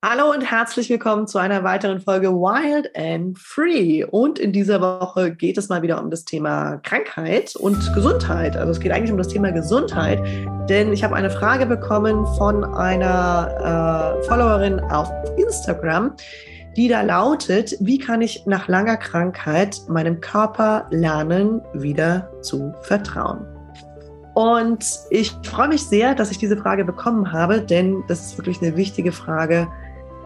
[0.00, 4.04] Hallo und herzlich willkommen zu einer weiteren Folge Wild and Free.
[4.04, 8.56] Und in dieser Woche geht es mal wieder um das Thema Krankheit und Gesundheit.
[8.56, 10.20] Also es geht eigentlich um das Thema Gesundheit,
[10.68, 16.14] denn ich habe eine Frage bekommen von einer äh, Followerin auf Instagram,
[16.76, 23.44] die da lautet, wie kann ich nach langer Krankheit meinem Körper lernen, wieder zu vertrauen?
[24.34, 28.62] Und ich freue mich sehr, dass ich diese Frage bekommen habe, denn das ist wirklich
[28.62, 29.66] eine wichtige Frage,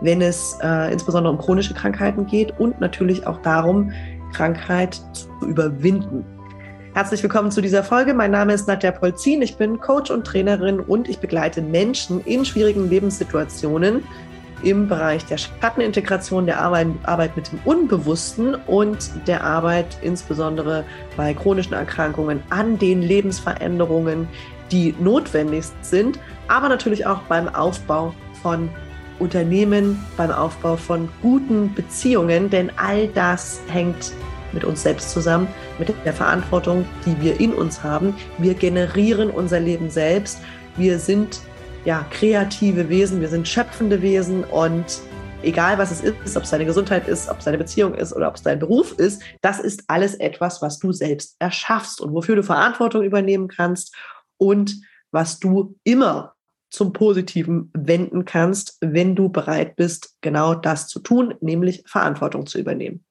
[0.02, 3.92] wenn es äh, insbesondere um chronische Krankheiten geht und natürlich auch darum,
[4.32, 6.24] Krankheit zu überwinden.
[6.94, 8.12] Herzlich willkommen zu dieser Folge.
[8.12, 9.40] Mein Name ist Nadja Polzin.
[9.40, 14.02] Ich bin Coach und Trainerin und ich begleite Menschen in schwierigen Lebenssituationen
[14.62, 20.84] im Bereich der Schattenintegration, der Arbeit, Arbeit mit dem Unbewussten und der Arbeit insbesondere
[21.16, 24.28] bei chronischen Erkrankungen an den Lebensveränderungen,
[24.70, 28.68] die notwendig sind, aber natürlich auch beim Aufbau von
[29.22, 34.12] Unternehmen, beim Aufbau von guten Beziehungen, denn all das hängt
[34.52, 35.48] mit uns selbst zusammen,
[35.78, 38.14] mit der Verantwortung, die wir in uns haben.
[38.38, 40.40] Wir generieren unser Leben selbst.
[40.76, 41.40] Wir sind
[41.84, 45.00] ja kreative Wesen, wir sind schöpfende Wesen und
[45.42, 48.28] egal was es ist, ob es deine Gesundheit ist, ob es deine Beziehung ist oder
[48.28, 52.36] ob es dein Beruf ist, das ist alles etwas, was du selbst erschaffst und wofür
[52.36, 53.94] du Verantwortung übernehmen kannst
[54.36, 56.34] und was du immer
[56.72, 62.58] zum Positiven wenden kannst, wenn du bereit bist, genau das zu tun, nämlich Verantwortung zu
[62.58, 63.04] übernehmen.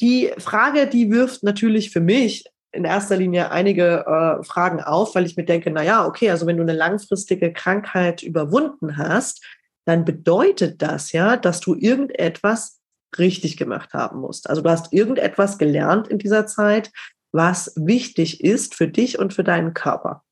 [0.00, 5.26] Die Frage, die wirft natürlich für mich in erster Linie einige äh, Fragen auf, weil
[5.26, 9.44] ich mir denke, na ja, okay, also wenn du eine langfristige Krankheit überwunden hast,
[9.84, 12.80] dann bedeutet das ja, dass du irgendetwas
[13.18, 14.48] richtig gemacht haben musst.
[14.48, 16.90] Also du hast irgendetwas gelernt in dieser Zeit,
[17.32, 20.24] was wichtig ist für dich und für deinen Körper.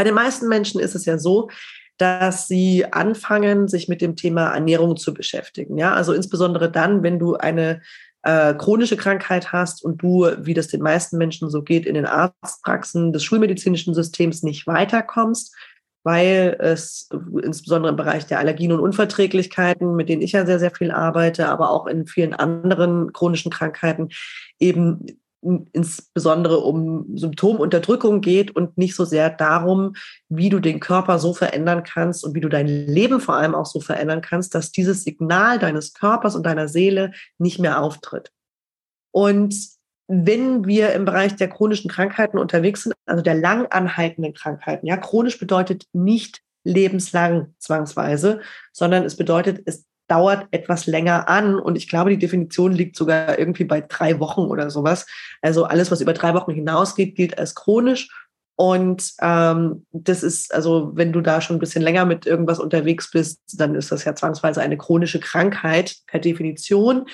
[0.00, 1.50] Bei den meisten Menschen ist es ja so,
[1.98, 5.76] dass sie anfangen, sich mit dem Thema Ernährung zu beschäftigen.
[5.76, 7.82] Ja, also insbesondere dann, wenn du eine
[8.22, 12.06] äh, chronische Krankheit hast und du, wie das den meisten Menschen so geht, in den
[12.06, 15.54] Arztpraxen des schulmedizinischen Systems nicht weiterkommst,
[16.02, 17.10] weil es
[17.42, 21.46] insbesondere im Bereich der Allergien und Unverträglichkeiten, mit denen ich ja sehr, sehr viel arbeite,
[21.46, 24.08] aber auch in vielen anderen chronischen Krankheiten
[24.58, 25.04] eben
[25.42, 29.94] insbesondere um Symptomunterdrückung geht und nicht so sehr darum,
[30.28, 33.66] wie du den Körper so verändern kannst und wie du dein Leben vor allem auch
[33.66, 38.30] so verändern kannst, dass dieses Signal deines Körpers und deiner Seele nicht mehr auftritt.
[39.12, 39.54] Und
[40.08, 44.96] wenn wir im Bereich der chronischen Krankheiten unterwegs sind, also der lang anhaltenden Krankheiten, ja,
[44.96, 48.40] chronisch bedeutet nicht lebenslang zwangsweise,
[48.72, 51.58] sondern es bedeutet, es dauert etwas länger an.
[51.58, 55.06] Und ich glaube, die Definition liegt sogar irgendwie bei drei Wochen oder sowas.
[55.40, 58.08] Also alles, was über drei Wochen hinausgeht, gilt als chronisch.
[58.56, 63.10] Und ähm, das ist, also wenn du da schon ein bisschen länger mit irgendwas unterwegs
[63.10, 67.06] bist, dann ist das ja zwangsweise eine chronische Krankheit per Definition.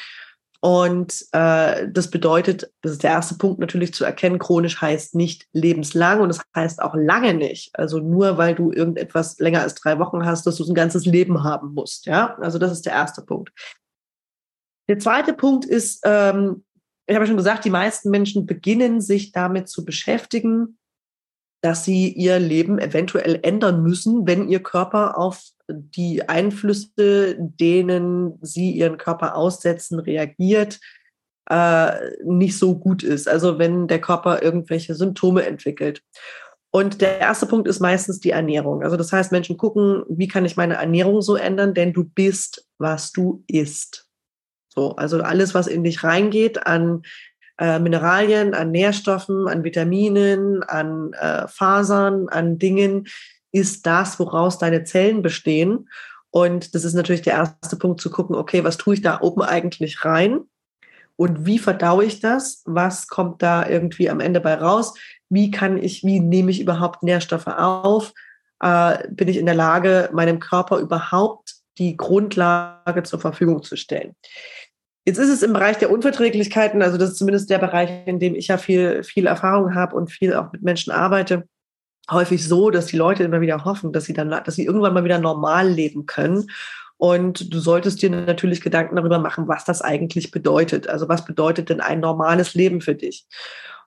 [0.67, 5.47] Und äh, das bedeutet, das ist der erste Punkt natürlich zu erkennen, chronisch heißt nicht
[5.53, 7.71] lebenslang und das heißt auch lange nicht.
[7.79, 11.45] Also nur weil du irgendetwas länger als drei Wochen hast, dass du ein ganzes Leben
[11.45, 12.07] haben musst.
[12.07, 13.53] Ja, also das ist der erste Punkt.
[14.89, 16.65] Der zweite Punkt ist, ähm,
[17.07, 20.79] ich habe schon gesagt, die meisten Menschen beginnen sich damit zu beschäftigen,
[21.63, 28.71] dass sie ihr Leben eventuell ändern müssen, wenn ihr Körper auf die Einflüsse, denen sie
[28.71, 30.79] ihren Körper aussetzen, reagiert,
[31.51, 31.93] äh,
[32.25, 33.29] nicht so gut ist.
[33.29, 36.03] Also wenn der Körper irgendwelche Symptome entwickelt.
[36.71, 38.83] Und der erste Punkt ist meistens die Ernährung.
[38.83, 42.67] Also das heißt, Menschen gucken, wie kann ich meine Ernährung so ändern, denn du bist,
[42.79, 44.07] was du isst.
[44.69, 47.03] So, also alles, was in dich reingeht an
[47.59, 53.07] äh, Mineralien, an Nährstoffen, an Vitaminen, an äh, Fasern, an Dingen,
[53.53, 55.89] ist das, woraus deine Zellen bestehen.
[56.31, 59.43] Und das ist natürlich der erste Punkt zu gucken, okay, was tue ich da oben
[59.43, 60.41] eigentlich rein?
[61.17, 62.63] Und wie verdaue ich das?
[62.67, 64.95] Was kommt da irgendwie am Ende bei raus?
[65.31, 68.13] Wie kann ich, wie nehme ich überhaupt Nährstoffe auf?
[68.61, 74.15] Äh, bin ich in der Lage, meinem Körper überhaupt die Grundlage zur Verfügung zu stellen?
[75.07, 78.35] Jetzt ist es im Bereich der Unverträglichkeiten, also das ist zumindest der Bereich, in dem
[78.35, 81.49] ich ja viel, viel Erfahrung habe und viel auch mit Menschen arbeite,
[82.11, 85.05] häufig so, dass die Leute immer wieder hoffen, dass sie dann, dass sie irgendwann mal
[85.05, 86.51] wieder normal leben können.
[86.97, 90.89] Und du solltest dir natürlich Gedanken darüber machen, was das eigentlich bedeutet.
[90.89, 93.27] Also was bedeutet denn ein normales Leben für dich?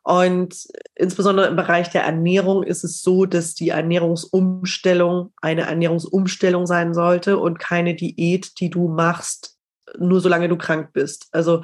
[0.04, 0.56] Und
[0.96, 7.38] insbesondere im Bereich der Ernährung ist es so, dass die Ernährungsumstellung eine Ernährungsumstellung sein sollte
[7.38, 9.59] und keine Diät, die du machst,
[9.98, 11.28] nur solange du krank bist.
[11.32, 11.64] Also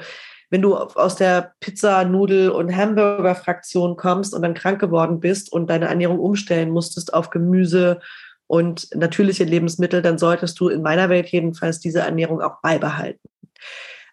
[0.50, 5.52] wenn du aus der Pizza, Nudel und Hamburger Fraktion kommst und dann krank geworden bist
[5.52, 8.00] und deine Ernährung umstellen musstest auf Gemüse
[8.48, 13.28] und natürliche Lebensmittel, dann solltest du in meiner Welt jedenfalls diese Ernährung auch beibehalten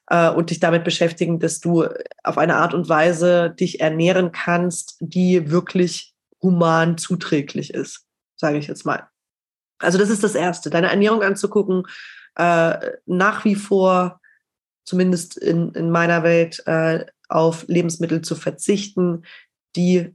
[0.08, 1.86] äh, und dich damit beschäftigen, dass du
[2.22, 8.06] auf eine Art und Weise dich ernähren kannst, die wirklich human zuträglich ist,
[8.36, 9.06] sage ich jetzt mal.
[9.78, 11.84] Also das ist das Erste, deine Ernährung anzugucken,
[12.36, 14.20] äh, nach wie vor,
[14.84, 19.22] zumindest in, in meiner Welt, äh, auf Lebensmittel zu verzichten,
[19.76, 20.14] die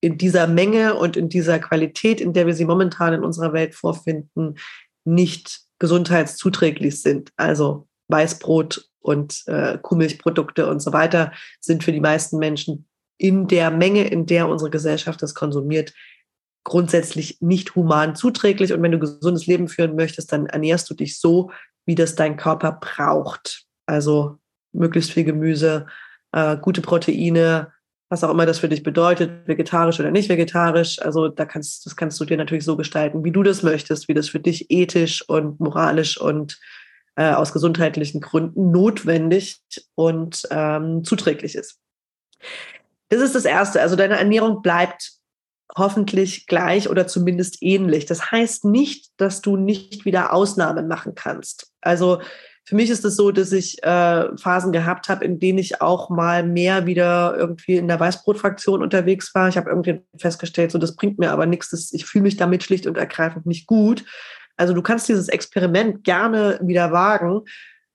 [0.00, 3.74] in dieser Menge und in dieser Qualität, in der wir sie momentan in unserer Welt
[3.74, 4.56] vorfinden,
[5.04, 7.32] nicht gesundheitszuträglich sind.
[7.36, 12.86] Also Weißbrot und äh, Kuhmilchprodukte und so weiter sind für die meisten Menschen
[13.18, 15.92] in der Menge, in der unsere Gesellschaft das konsumiert,
[16.64, 18.72] grundsätzlich nicht human zuträglich.
[18.72, 21.50] Und wenn du gesundes Leben führen möchtest, dann ernährst du dich so,
[21.86, 23.64] wie das dein Körper braucht.
[23.86, 24.38] Also
[24.72, 25.86] möglichst viel Gemüse,
[26.32, 27.72] äh, gute Proteine,
[28.08, 31.00] was auch immer das für dich bedeutet, vegetarisch oder nicht vegetarisch.
[31.00, 34.14] Also da kannst, das kannst du dir natürlich so gestalten, wie du das möchtest, wie
[34.14, 36.58] das für dich ethisch und moralisch und
[37.16, 39.60] äh, aus gesundheitlichen Gründen notwendig
[39.94, 41.78] und ähm, zuträglich ist.
[43.10, 43.80] Das ist das Erste.
[43.80, 45.19] Also deine Ernährung bleibt
[45.76, 48.06] hoffentlich gleich oder zumindest ähnlich.
[48.06, 51.72] Das heißt nicht, dass du nicht wieder Ausnahmen machen kannst.
[51.80, 52.20] Also
[52.64, 56.08] für mich ist es so, dass ich äh, Phasen gehabt habe, in denen ich auch
[56.08, 59.48] mal mehr wieder irgendwie in der Weißbrotfraktion unterwegs war.
[59.48, 61.92] Ich habe irgendwie festgestellt, so das bringt mir aber nichts.
[61.92, 64.04] ich fühle mich damit schlicht und ergreifend nicht gut.
[64.56, 67.42] Also du kannst dieses Experiment gerne wieder wagen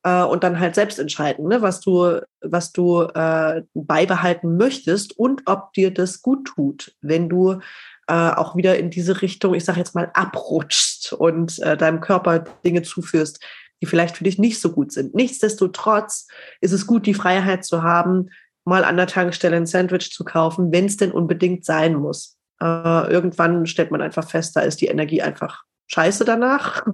[0.06, 5.42] äh, und dann halt selbst entscheiden, ne, was du, was du äh, beibehalten möchtest und
[5.48, 7.60] ob dir das gut tut, wenn du
[8.08, 12.46] äh, auch wieder in diese Richtung, ich sage jetzt mal, abrutschst und äh, deinem Körper
[12.64, 13.44] Dinge zuführst,
[13.82, 15.16] die vielleicht für dich nicht so gut sind.
[15.16, 16.28] Nichtsdestotrotz
[16.62, 18.30] ist es gut, die Freiheit zu haben,
[18.64, 22.38] mal an der Tankstelle ein Sandwich zu kaufen, wenn es denn unbedingt sein muss.
[22.62, 26.86] Äh, irgendwann stellt man einfach fest, da ist die Energie einfach scheiße danach.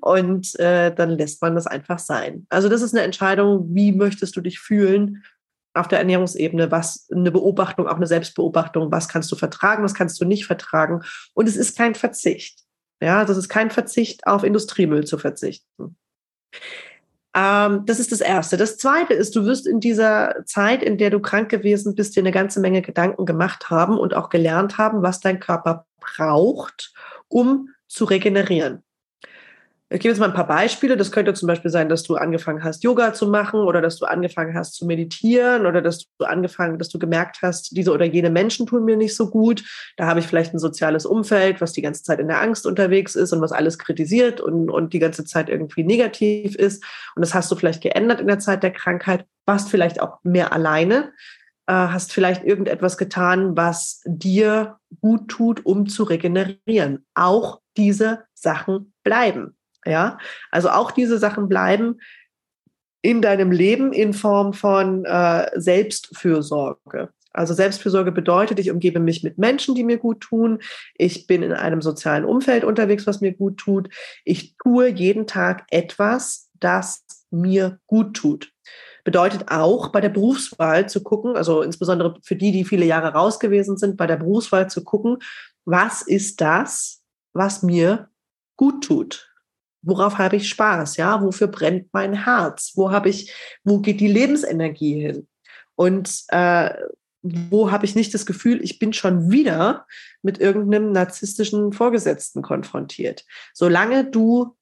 [0.00, 2.46] Und äh, dann lässt man das einfach sein.
[2.48, 5.22] Also das ist eine Entscheidung, wie möchtest du dich fühlen
[5.72, 10.20] auf der Ernährungsebene, was eine Beobachtung, auch eine Selbstbeobachtung, was kannst du vertragen, was kannst
[10.20, 11.02] du nicht vertragen.
[11.34, 12.60] Und es ist kein Verzicht.
[13.02, 15.96] Ja, das ist kein Verzicht auf Industriemüll zu verzichten.
[17.34, 18.56] Ähm, das ist das Erste.
[18.56, 22.20] Das Zweite ist, du wirst in dieser Zeit, in der du krank gewesen bist, dir
[22.20, 26.92] eine ganze Menge Gedanken gemacht haben und auch gelernt haben, was dein Körper braucht,
[27.28, 28.82] um zu regenerieren.
[29.92, 30.96] Ich gebe jetzt mal ein paar Beispiele.
[30.96, 34.06] Das könnte zum Beispiel sein, dass du angefangen hast, Yoga zu machen oder dass du
[34.06, 38.30] angefangen hast zu meditieren oder dass du angefangen, dass du gemerkt hast, diese oder jene
[38.30, 39.64] Menschen tun mir nicht so gut.
[39.96, 43.16] Da habe ich vielleicht ein soziales Umfeld, was die ganze Zeit in der Angst unterwegs
[43.16, 46.84] ist und was alles kritisiert und, und die ganze Zeit irgendwie negativ ist.
[47.16, 50.52] Und das hast du vielleicht geändert in der Zeit der Krankheit, warst vielleicht auch mehr
[50.52, 51.12] alleine,
[51.66, 57.04] äh, hast vielleicht irgendetwas getan, was dir gut tut, um zu regenerieren.
[57.14, 59.56] Auch diese Sachen bleiben.
[59.86, 60.18] Ja,
[60.50, 62.00] also auch diese Sachen bleiben
[63.02, 67.10] in deinem Leben in Form von äh, Selbstfürsorge.
[67.32, 70.58] Also Selbstfürsorge bedeutet, ich umgebe mich mit Menschen, die mir gut tun.
[70.96, 73.88] Ich bin in einem sozialen Umfeld unterwegs, was mir gut tut.
[74.24, 78.52] Ich tue jeden Tag etwas, das mir gut tut.
[79.04, 83.38] Bedeutet auch bei der Berufswahl zu gucken, also insbesondere für die, die viele Jahre raus
[83.38, 85.18] gewesen sind, bei der Berufswahl zu gucken,
[85.64, 88.10] was ist das, was mir
[88.56, 89.29] gut tut?
[89.82, 90.96] Worauf habe ich Spaß?
[90.96, 92.72] Ja, wofür brennt mein Herz?
[92.74, 93.32] Wo habe ich,
[93.64, 95.28] wo geht die Lebensenergie hin?
[95.74, 96.74] Und äh,
[97.22, 99.86] wo habe ich nicht das Gefühl, ich bin schon wieder
[100.22, 103.24] mit irgendeinem narzisstischen Vorgesetzten konfrontiert?
[103.52, 104.56] Solange du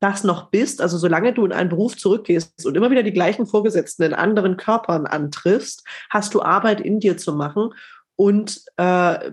[0.00, 3.46] das noch bist, also solange du in einen Beruf zurückgehst und immer wieder die gleichen
[3.46, 7.70] Vorgesetzten in anderen Körpern antriffst, hast du Arbeit in dir zu machen
[8.16, 9.32] und äh,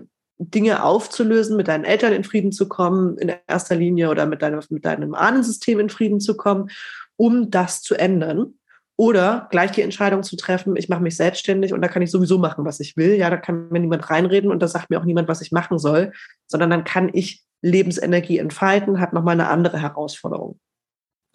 [0.50, 4.60] Dinge aufzulösen, mit deinen Eltern in Frieden zu kommen, in erster Linie oder mit deinem,
[4.70, 6.70] mit deinem Ahnensystem in Frieden zu kommen,
[7.16, 8.54] um das zu ändern.
[8.96, 12.38] Oder gleich die Entscheidung zu treffen, ich mache mich selbstständig und da kann ich sowieso
[12.38, 13.14] machen, was ich will.
[13.14, 15.78] Ja, da kann mir niemand reinreden und da sagt mir auch niemand, was ich machen
[15.78, 16.12] soll,
[16.46, 20.58] sondern dann kann ich Lebensenergie entfalten, hat nochmal eine andere Herausforderung.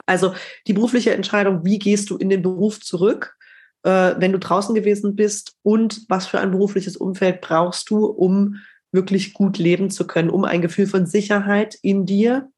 [0.06, 0.34] Also
[0.68, 3.36] die berufliche Entscheidung, wie gehst du in den Beruf zurück,
[3.84, 8.58] äh, wenn du draußen gewesen bist und was für ein berufliches Umfeld brauchst du, um
[8.98, 12.51] wirklich gut leben zu können, um ein Gefühl von Sicherheit in dir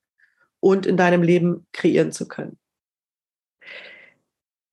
[0.62, 2.58] und in deinem Leben kreieren zu können.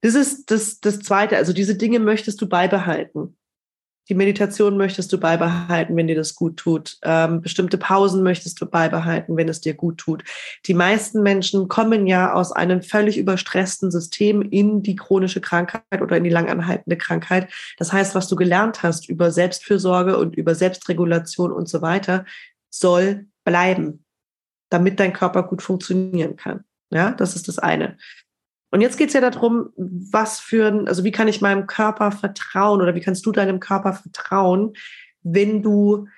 [0.01, 1.37] Das ist das, das Zweite.
[1.37, 3.37] Also diese Dinge möchtest du beibehalten.
[4.09, 6.99] Die Meditation möchtest du beibehalten, wenn dir das gut tut.
[7.03, 10.23] Ähm, bestimmte Pausen möchtest du beibehalten, wenn es dir gut tut.
[10.67, 16.17] Die meisten Menschen kommen ja aus einem völlig überstressten System in die chronische Krankheit oder
[16.17, 17.53] in die langanhaltende Krankheit.
[17.79, 22.25] Das heißt, was du gelernt hast über Selbstfürsorge und über Selbstregulation und so weiter,
[22.71, 24.05] soll bleiben.
[24.69, 26.65] damit dein Körper gut funktionieren kann.
[26.91, 27.97] Ja, das ist das eine.
[28.71, 32.83] Und jetzt geht es ja darum, was für also wie kann ich meinem Körper vertrauen
[32.83, 34.75] oder wie kannst du deinem Körper vertrauen,
[35.23, 36.09] wenn du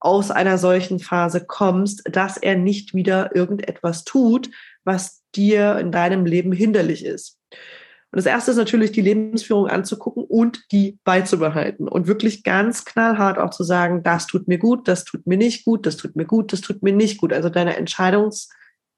[0.00, 4.50] aus einer solchen Phase kommst, dass er nicht wieder irgendetwas tut,
[4.84, 7.38] was dir in deinem Leben hinderlich ist.
[8.10, 13.38] Und das erste ist natürlich, die Lebensführung anzugucken und die beizubehalten und wirklich ganz knallhart
[13.38, 16.26] auch zu sagen, das tut mir gut, das tut mir nicht gut, das tut mir
[16.26, 17.32] gut, das tut mir nicht gut.
[17.32, 17.76] Also deine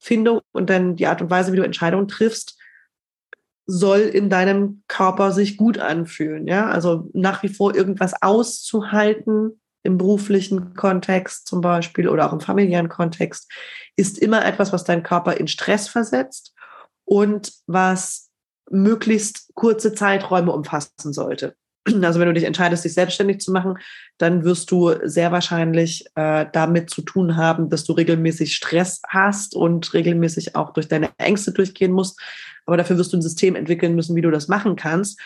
[0.04, 2.58] Entscheidungsfindung und dann die Art und Weise, wie du Entscheidungen triffst,
[3.66, 6.46] soll in deinem Körper sich gut anfühlen.
[6.46, 12.40] Ja, also nach wie vor irgendwas auszuhalten im beruflichen Kontext zum Beispiel oder auch im
[12.40, 13.50] familiären Kontext
[13.96, 16.54] ist immer etwas, was deinen Körper in Stress versetzt
[17.04, 18.30] und was
[18.70, 21.54] möglichst kurze Zeiträume umfassen sollte.
[22.02, 23.78] Also wenn du dich entscheidest, dich selbstständig zu machen,
[24.18, 29.54] dann wirst du sehr wahrscheinlich äh, damit zu tun haben, dass du regelmäßig Stress hast
[29.54, 32.20] und regelmäßig auch durch deine Ängste durchgehen musst.
[32.66, 35.20] Aber dafür wirst du ein System entwickeln müssen, wie du das machen kannst.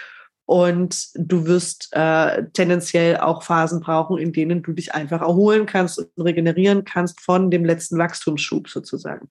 [0.46, 5.98] Und du wirst äh, tendenziell auch Phasen brauchen, in denen du dich einfach erholen kannst
[5.98, 9.28] und regenerieren kannst von dem letzten Wachstumsschub sozusagen.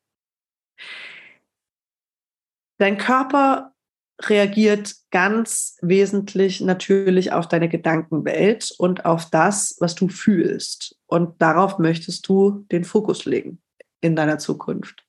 [2.77, 3.73] Dein Körper
[4.21, 10.97] reagiert ganz wesentlich natürlich auf deine Gedankenwelt und auf das, was du fühlst.
[11.05, 13.61] Und darauf möchtest du den Fokus legen
[14.01, 15.05] in deiner Zukunft.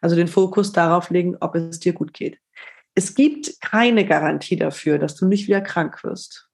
[0.00, 2.38] Also den Fokus darauf legen, ob es dir gut geht.
[2.94, 6.48] Es gibt keine Garantie dafür, dass du nicht wieder krank wirst.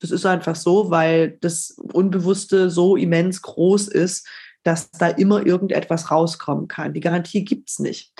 [0.00, 4.26] Das ist einfach so, weil das Unbewusste so immens groß ist,
[4.64, 6.94] dass da immer irgendetwas rauskommen kann.
[6.94, 8.12] Die Garantie gibt's nicht.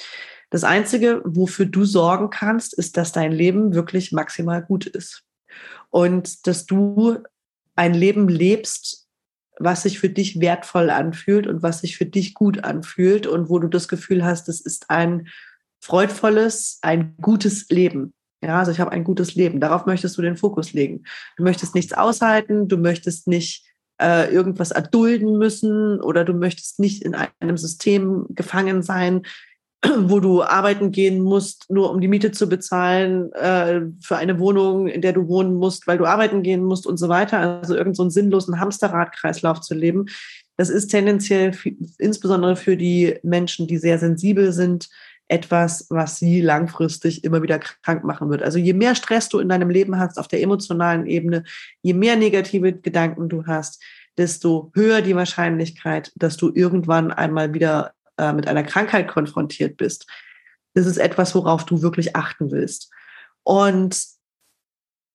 [0.52, 5.25] Das Einzige, wofür du sorgen kannst, ist, dass dein Leben wirklich maximal gut ist.
[5.88, 7.21] Und dass du
[7.75, 9.09] ein Leben lebst,
[9.59, 13.61] was sich für dich wertvoll anfühlt und was sich für dich gut anfühlt und wo
[13.61, 15.28] du das Gefühl hast, es ist ein
[15.80, 18.12] freudvolles, ein gutes Leben.
[18.42, 19.59] Ja, also ich habe ein gutes Leben.
[19.59, 21.04] Darauf möchtest du den Fokus legen.
[21.38, 23.64] Du möchtest nichts aushalten, du möchtest nicht
[23.99, 29.23] äh, irgendwas erdulden müssen oder du möchtest nicht in einem System gefangen sein,
[29.99, 34.87] wo du arbeiten gehen musst, nur um die Miete zu bezahlen, äh, für eine Wohnung,
[34.87, 37.39] in der du wohnen musst, weil du arbeiten gehen musst und so weiter.
[37.39, 40.07] Also irgend so sinnlosen Hamsterradkreislauf zu leben.
[40.57, 41.57] Das ist tendenziell
[41.99, 44.89] insbesondere für die Menschen, die sehr sensibel sind,
[45.29, 48.43] etwas, was sie langfristig immer wieder krank machen wird.
[48.43, 51.45] Also je mehr Stress du in deinem Leben hast auf der emotionalen Ebene,
[51.81, 53.83] je mehr negative Gedanken du hast,
[54.19, 60.07] desto höher die Wahrscheinlichkeit, dass du irgendwann einmal wieder äh, mit einer Krankheit konfrontiert bist.
[60.75, 62.91] Das ist etwas, worauf du wirklich achten willst.
[63.43, 64.00] Und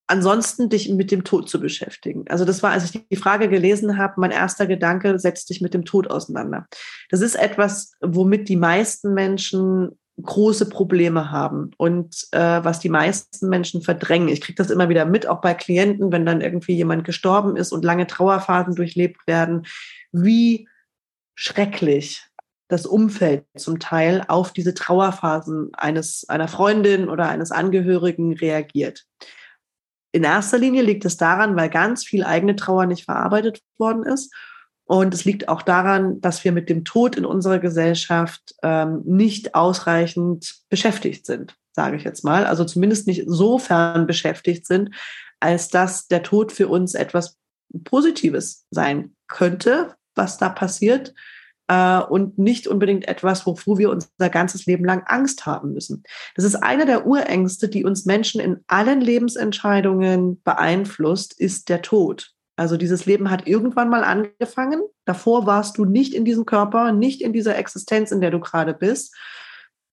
[0.08, 2.26] ansonsten dich mit dem Tod zu beschäftigen.
[2.30, 5.74] Also das war, als ich die Frage gelesen habe, mein erster Gedanke, setz dich mit
[5.74, 6.68] dem Tod auseinander.
[7.10, 13.50] Das ist etwas, womit die meisten Menschen große Probleme haben und äh, was die meisten
[13.50, 14.30] Menschen verdrängen.
[14.30, 17.72] Ich kriege das immer wieder mit, auch bei Klienten, wenn dann irgendwie jemand gestorben ist
[17.72, 19.68] und lange Trauerphasen durchlebt werden,
[20.12, 20.68] wie
[21.36, 22.27] schrecklich
[22.68, 29.06] das Umfeld zum Teil auf diese Trauerphasen eines, einer Freundin oder eines Angehörigen reagiert.
[30.12, 34.34] In erster Linie liegt es daran, weil ganz viel eigene Trauer nicht verarbeitet worden ist.
[34.86, 39.54] Und es liegt auch daran, dass wir mit dem Tod in unserer Gesellschaft ähm, nicht
[39.54, 42.46] ausreichend beschäftigt sind, sage ich jetzt mal.
[42.46, 44.92] Also zumindest nicht so fern beschäftigt sind,
[45.42, 47.38] als dass der Tod für uns etwas
[47.84, 51.14] Positives sein könnte, was da passiert
[51.68, 56.04] äh, und nicht unbedingt etwas, wovor wir unser ganzes Leben lang Angst haben müssen.
[56.36, 62.34] Das ist eine der Urängste, die uns Menschen in allen Lebensentscheidungen beeinflusst, ist der Tod.
[62.56, 64.82] Also dieses Leben hat irgendwann mal angefangen.
[65.06, 68.74] Davor warst du nicht in diesem Körper, nicht in dieser Existenz, in der du gerade
[68.74, 69.16] bist.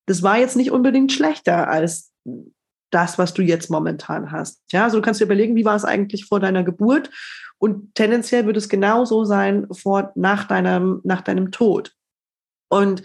[0.06, 2.10] Das war jetzt nicht unbedingt schlechter als
[2.94, 4.62] das, was du jetzt momentan hast.
[4.70, 7.10] Ja, also du kannst dir überlegen, wie war es eigentlich vor deiner Geburt
[7.58, 11.92] und tendenziell wird es genauso sein vor, nach, deinem, nach deinem Tod.
[12.68, 13.02] Und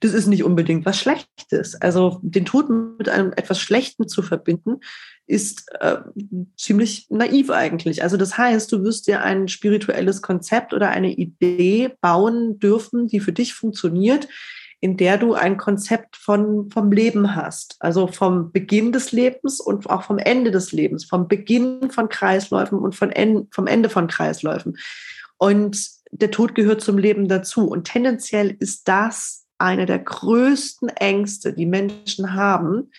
[0.00, 1.80] das ist nicht unbedingt was Schlechtes.
[1.80, 2.68] Also den Tod
[2.98, 4.80] mit einem etwas Schlechten zu verbinden,
[5.26, 5.98] ist äh,
[6.56, 8.02] ziemlich naiv eigentlich.
[8.02, 13.20] Also das heißt, du wirst dir ein spirituelles Konzept oder eine Idee bauen dürfen, die
[13.20, 14.28] für dich funktioniert,
[14.82, 17.76] in der du ein Konzept von, vom Leben hast.
[17.78, 22.80] Also vom Beginn des Lebens und auch vom Ende des Lebens, vom Beginn von Kreisläufen
[22.80, 24.76] und von en, vom Ende von Kreisläufen.
[25.38, 27.68] Und der Tod gehört zum Leben dazu.
[27.68, 32.90] Und tendenziell ist das eine der größten Ängste, die Menschen haben,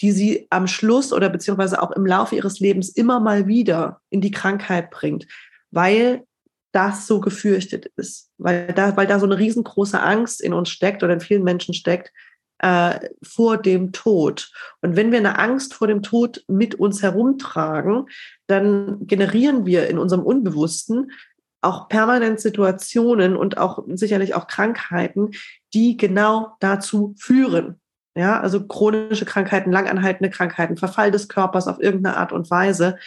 [0.00, 4.20] die sie am Schluss oder beziehungsweise auch im Laufe ihres Lebens immer mal wieder in
[4.20, 5.28] die Krankheit bringt,
[5.70, 6.24] weil
[6.72, 11.02] das so gefürchtet ist, weil da, weil da so eine riesengroße Angst in uns steckt
[11.02, 12.12] oder in vielen Menschen steckt
[12.58, 14.50] äh, vor dem Tod.
[14.80, 18.06] Und wenn wir eine Angst vor dem Tod mit uns herumtragen,
[18.46, 21.12] dann generieren wir in unserem Unbewussten
[21.60, 25.30] auch permanent Situationen und auch sicherlich auch Krankheiten,
[25.74, 27.80] die genau dazu führen.
[28.14, 32.98] Ja, also chronische Krankheiten, langanhaltende Krankheiten, Verfall des Körpers auf irgendeine Art und Weise,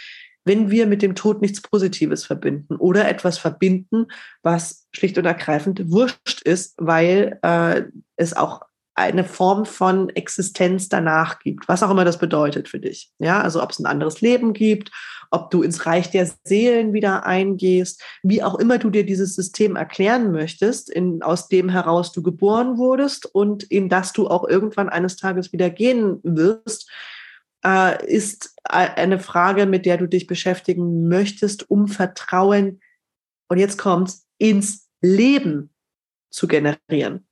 [0.45, 4.07] wenn wir mit dem Tod nichts Positives verbinden oder etwas verbinden,
[4.43, 7.83] was schlicht und ergreifend wurscht ist, weil äh,
[8.15, 8.61] es auch
[8.95, 13.11] eine Form von Existenz danach gibt, was auch immer das bedeutet für dich.
[13.19, 14.89] Ja, also ob es ein anderes Leben gibt,
[15.31, 19.75] ob du ins Reich der Seelen wieder eingehst, wie auch immer du dir dieses System
[19.75, 24.87] erklären möchtest, in, aus dem heraus du geboren wurdest und in das du auch irgendwann
[24.87, 26.89] eines Tages wieder gehen wirst,
[27.65, 32.79] äh, ist eine Frage, mit der du dich beschäftigen möchtest, um Vertrauen,
[33.47, 35.73] und jetzt kommt's, ins Leben
[36.29, 37.27] zu generieren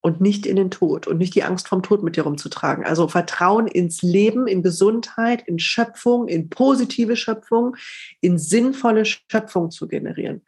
[0.00, 2.84] und nicht in den Tod und nicht die Angst vom Tod mit dir rumzutragen.
[2.84, 7.76] Also Vertrauen ins Leben, in Gesundheit, in Schöpfung, in positive Schöpfung,
[8.20, 10.42] in sinnvolle Schöpfung zu generieren.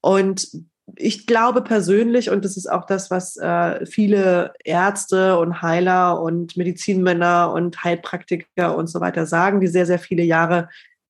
[0.00, 0.48] Und
[0.96, 6.56] ich glaube persönlich, und das ist auch das, was äh, viele Ärzte und Heiler und
[6.56, 10.68] Medizinmänner und Heilpraktiker und so weiter sagen, die sehr, sehr viele Jahre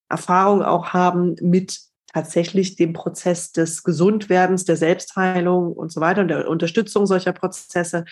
[0.09, 1.79] Erfahrung auch haben mit
[2.13, 8.05] tatsächlich dem Prozess des Gesundwerdens, der Selbstheilung und so weiter und der Unterstützung solcher Prozesse.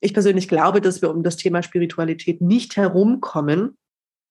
[0.00, 3.76] Ich persönlich glaube, dass wir um das Thema Spiritualität nicht herumkommen.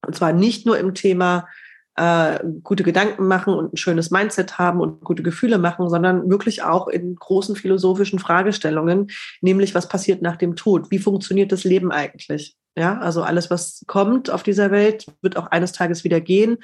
[0.06, 1.48] Und zwar nicht nur im Thema
[1.96, 6.64] äh, gute Gedanken machen und ein schönes Mindset haben und gute Gefühle machen, sondern wirklich
[6.64, 10.90] auch in großen philosophischen Fragestellungen, nämlich was passiert nach dem Tod?
[10.90, 12.56] Wie funktioniert das Leben eigentlich?
[12.76, 16.58] Ja, also alles, was kommt auf dieser Welt, wird auch eines Tages wieder gehen.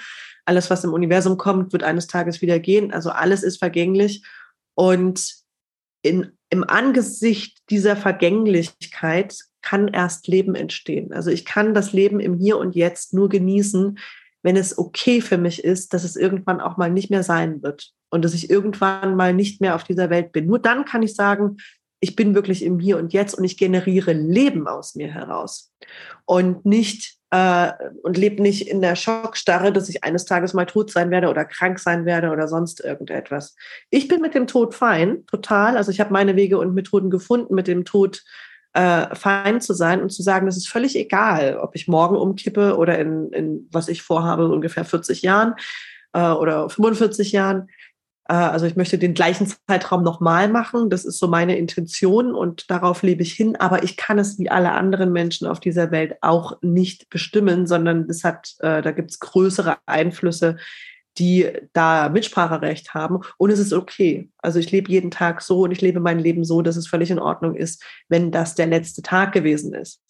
[0.45, 2.91] Alles, was im Universum kommt, wird eines Tages wieder gehen.
[2.91, 4.25] Also alles ist vergänglich.
[4.73, 5.35] Und
[6.01, 11.13] in, im Angesicht dieser Vergänglichkeit kann erst Leben entstehen.
[11.13, 13.99] Also ich kann das Leben im Hier und Jetzt nur genießen,
[14.41, 17.91] wenn es okay für mich ist, dass es irgendwann auch mal nicht mehr sein wird
[18.09, 20.47] und dass ich irgendwann mal nicht mehr auf dieser Welt bin.
[20.47, 21.57] Nur dann kann ich sagen,
[22.01, 25.73] ich bin wirklich im Hier und Jetzt und ich generiere Leben aus mir heraus
[26.25, 27.71] und nicht äh,
[28.03, 31.45] und lebe nicht in der Schockstarre, dass ich eines Tages mal tot sein werde oder
[31.45, 33.55] krank sein werde oder sonst irgendetwas.
[33.89, 35.77] Ich bin mit dem Tod fein, total.
[35.77, 38.23] Also ich habe meine Wege und Methoden gefunden, mit dem Tod
[38.73, 42.77] äh, fein zu sein und zu sagen, das ist völlig egal, ob ich morgen umkippe
[42.77, 45.55] oder in, in was ich vorhabe, ungefähr 40 Jahren
[46.13, 47.69] äh, oder 45 Jahren.
[48.27, 50.89] Äh, also ich möchte den gleichen Zeitraum nochmal machen.
[50.89, 53.55] Das ist so meine Intention und darauf lebe ich hin.
[53.55, 58.07] Aber ich kann es wie alle anderen Menschen auf dieser Welt auch nicht bestimmen, sondern
[58.09, 60.57] es hat, äh, da gibt es größere Einflüsse,
[61.17, 63.19] die da Mitspracherecht haben.
[63.37, 64.29] Und es ist okay.
[64.37, 67.11] Also ich lebe jeden Tag so und ich lebe mein Leben so, dass es völlig
[67.11, 70.01] in Ordnung ist, wenn das der letzte Tag gewesen ist.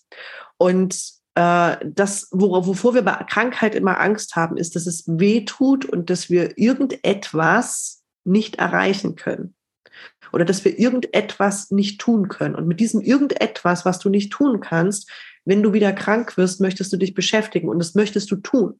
[0.57, 5.85] Und äh, das, wovor wir bei Krankheit immer Angst haben, ist, dass es weh tut
[5.85, 9.55] und dass wir irgendetwas nicht erreichen können.
[10.31, 12.55] Oder dass wir irgendetwas nicht tun können.
[12.55, 15.09] Und mit diesem irgendetwas, was du nicht tun kannst,
[15.45, 18.79] wenn du wieder krank wirst, möchtest du dich beschäftigen und das möchtest du tun.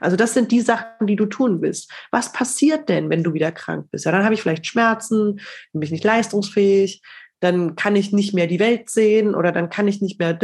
[0.00, 1.90] Also das sind die Sachen, die du tun willst.
[2.10, 4.04] Was passiert denn, wenn du wieder krank bist?
[4.04, 5.40] Ja, dann habe ich vielleicht Schmerzen,
[5.72, 7.02] bin ich nicht leistungsfähig,
[7.40, 10.38] dann kann ich nicht mehr die Welt sehen oder dann kann ich nicht mehr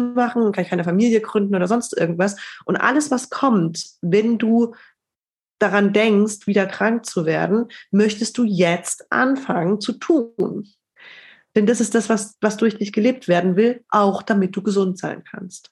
[0.00, 2.36] machen, kann ich keine Familie gründen oder sonst irgendwas.
[2.64, 4.74] Und alles, was kommt, wenn du
[5.58, 10.66] daran denkst, wieder krank zu werden, möchtest du jetzt anfangen zu tun.
[11.54, 14.98] Denn das ist das, was, was durch dich gelebt werden will, auch damit du gesund
[14.98, 15.70] sein kannst.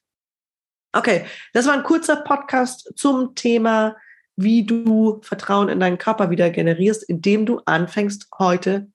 [0.92, 3.96] Okay, das war ein kurzer Podcast zum Thema,
[4.36, 8.88] wie du Vertrauen in deinen Körper wieder generierst, indem du anfängst, heute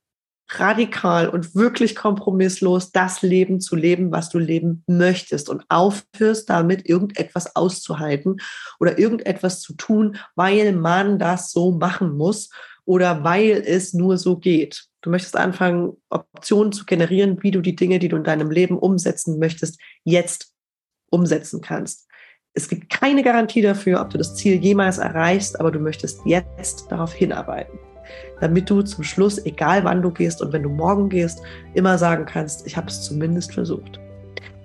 [0.50, 6.88] radikal und wirklich kompromisslos das Leben zu leben, was du leben möchtest und aufhörst damit
[6.88, 8.38] irgendetwas auszuhalten
[8.80, 12.50] oder irgendetwas zu tun, weil man das so machen muss
[12.86, 14.86] oder weil es nur so geht.
[15.02, 18.78] Du möchtest anfangen, Optionen zu generieren, wie du die Dinge, die du in deinem Leben
[18.78, 20.55] umsetzen möchtest, jetzt
[21.16, 22.08] umsetzen kannst.
[22.54, 26.86] Es gibt keine Garantie dafür, ob du das Ziel jemals erreichst, aber du möchtest jetzt
[26.90, 27.78] darauf hinarbeiten
[28.40, 31.42] damit du zum Schluss, egal wann du gehst und wenn du morgen gehst,
[31.74, 34.00] immer sagen kannst, ich habe es zumindest versucht.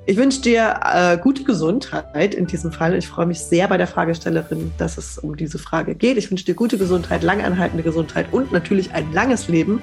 [0.07, 2.95] Ich wünsche dir äh, gute Gesundheit in diesem Fall.
[2.97, 6.17] Ich freue mich sehr bei der Fragestellerin, dass es um diese Frage geht.
[6.17, 9.81] Ich wünsche dir gute Gesundheit, langanhaltende Gesundheit und natürlich ein langes Leben,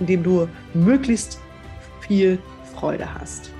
[0.00, 1.40] in dem du möglichst
[2.06, 2.38] viel
[2.74, 3.53] Freude hast.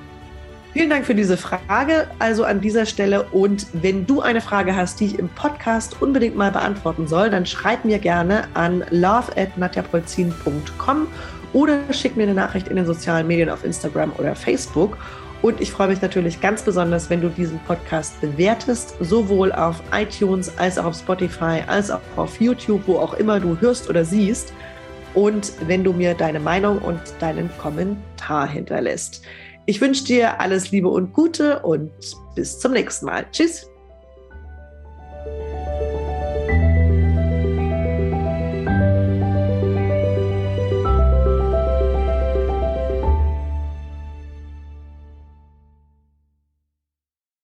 [0.74, 2.08] Vielen Dank für diese Frage.
[2.18, 3.22] Also an dieser Stelle.
[3.30, 7.46] Und wenn du eine Frage hast, die ich im Podcast unbedingt mal beantworten soll, dann
[7.46, 11.06] schreib mir gerne an love.natjapolzin.com
[11.52, 14.98] oder schick mir eine Nachricht in den sozialen Medien auf Instagram oder Facebook.
[15.42, 20.58] Und ich freue mich natürlich ganz besonders, wenn du diesen Podcast bewertest, sowohl auf iTunes
[20.58, 24.52] als auch auf Spotify, als auch auf YouTube, wo auch immer du hörst oder siehst.
[25.14, 29.22] Und wenn du mir deine Meinung und deinen Kommentar hinterlässt.
[29.66, 31.90] Ich wünsche dir alles Liebe und Gute und
[32.34, 33.26] bis zum nächsten Mal.
[33.30, 33.70] Tschüss.